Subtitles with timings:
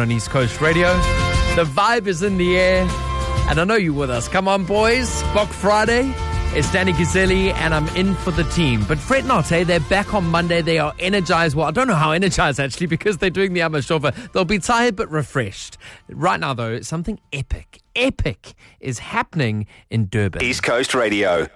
[0.00, 0.92] on East Coast Radio.
[1.54, 2.86] The vibe is in the air,
[3.48, 4.28] and I know you with us.
[4.28, 5.22] Come on, boys.
[5.32, 6.12] Block Friday.
[6.54, 8.84] It's Danny Guselli, and I'm in for the team.
[8.86, 9.64] But fret not, eh?
[9.64, 10.62] They're back on Monday.
[10.62, 11.54] They are energized.
[11.54, 14.32] Well, I don't know how energized, actually, because they're doing the Amashova.
[14.32, 15.76] They'll be tired but refreshed.
[16.08, 20.42] Right now, though, something epic, epic is happening in Durban.
[20.42, 21.48] East Coast Radio.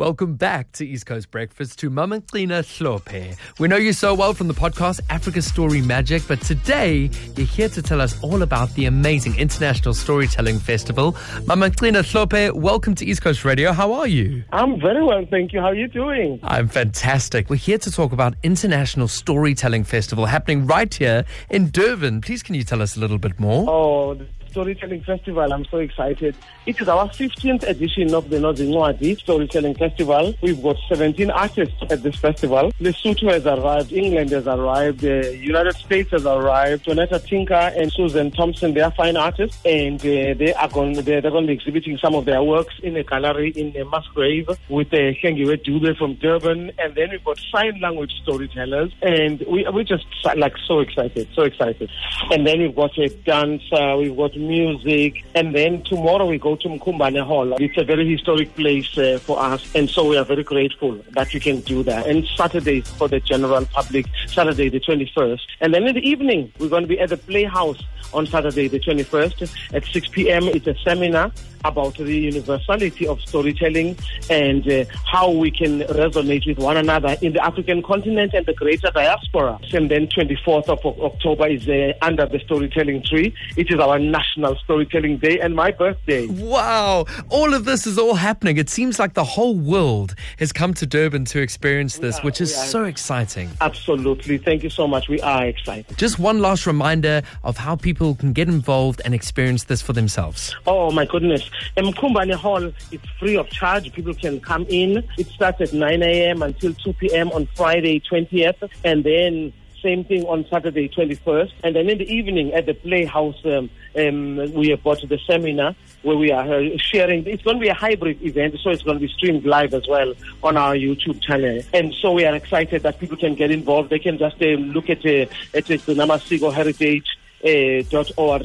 [0.00, 3.36] Welcome back to East Coast Breakfast to Mam'Gcina Mhlophe.
[3.58, 7.68] We know you so well from the podcast Africa Story Magic, but today you're here
[7.68, 11.12] to tell us all about the amazing International Storytelling Festival.
[11.44, 13.72] Mam'Gcina Mhlophe, welcome to East Coast Radio.
[13.72, 14.42] How are you?
[14.52, 15.60] I'm very well, thank you.
[15.60, 16.40] How are you doing?
[16.44, 17.50] I'm fantastic.
[17.50, 22.22] We're here to talk about International Storytelling Festival happening right here in Durban.
[22.22, 23.68] Please, can you tell us a little bit more?
[23.68, 24.18] Oh,
[24.50, 25.52] Storytelling Festival.
[25.52, 26.34] I'm so excited.
[26.66, 30.34] It is our 15th edition of the Nozincwadi Storytelling Festival.
[30.42, 32.72] We've got 17 artists at this festival.
[32.80, 36.84] Lesotho has arrived, England has arrived, the United States has arrived.
[36.84, 40.94] Jonetta Tinker and Susan Thompson, they are fine artists, and uh, they are going.
[40.94, 43.84] They're, they're going to be exhibiting some of their works in a gallery in a
[43.84, 49.40] Musgrave with uh, Hengiwe Dube from Durban, and then we've got sign language storytellers, and
[49.48, 51.90] we we're just like so excited, so excited.
[52.30, 56.56] And then we've got a dance, uh, we've got music, and then tomorrow we go
[56.56, 57.54] to Mkumbane Hall.
[57.60, 61.32] It's a very historic place uh, for us, and so we are very grateful that
[61.32, 62.06] we can do that.
[62.06, 65.40] And Saturday for the general public, Saturday the 21st.
[65.60, 68.80] And then in the evening, we're going to be at the Playhouse on Saturday the
[68.80, 70.44] 21st at 6 p.m.
[70.44, 71.32] It's a seminar
[71.64, 73.96] about the universality of storytelling
[74.30, 78.54] and uh, how we can resonate with one another in the African continent and the
[78.54, 79.58] greater diaspora.
[79.72, 83.34] And then 24th of October is uh, under the storytelling tree.
[83.56, 84.29] It is our national
[84.64, 86.26] storytelling day and my birthday.
[86.26, 88.56] Wow, all of this is all happening.
[88.56, 92.40] It seems like the whole world has come to Durban to experience this, are- which
[92.40, 93.50] is so exciting.
[93.60, 94.38] Absolutely.
[94.38, 95.08] Thank you so much.
[95.08, 95.96] We are excited.
[95.96, 100.54] Just one last reminder of how people can get involved and experience this for themselves.
[100.66, 101.48] Oh my goodness.
[101.76, 103.92] Mkumbane Hall, it's free of charge.
[103.92, 105.02] People can come in.
[105.18, 106.42] It starts at 9 a.m.
[106.42, 107.30] until 2 p.m.
[107.32, 108.68] on Friday 20th.
[108.84, 109.52] And then
[109.82, 111.52] same thing on Saturday 21st.
[111.64, 115.74] And then in the evening at the Playhouse, um, um, we have got the seminar
[116.02, 117.26] where we are uh, sharing.
[117.26, 119.86] It's going to be a hybrid event, so it's going to be streamed live as
[119.88, 121.60] well on our YouTube channel.
[121.74, 123.90] And so we are excited that people can get involved.
[123.90, 127.06] They can just uh, look at, uh, at the Gcinamasiko Heritage
[127.44, 128.42] uh, dot dot org.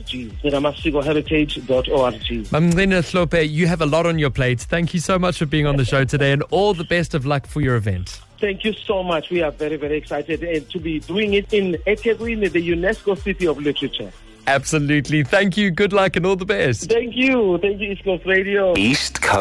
[2.51, 4.61] Mam'Gcina Mhlophe, you have a lot on your plate.
[4.61, 7.25] Thank you so much for being on the show today and all the best of
[7.25, 8.21] luck for your event.
[8.39, 9.29] Thank you so much.
[9.29, 13.47] We are very, very excited and to be doing it in eThekwini, the UNESCO City
[13.47, 14.11] of Literature.
[14.47, 15.23] Absolutely.
[15.23, 15.71] Thank you.
[15.71, 16.89] Good luck and all the best.
[16.89, 17.57] Thank you.
[17.57, 18.77] Thank you, East Coast Radio.
[18.77, 19.31] East Coast.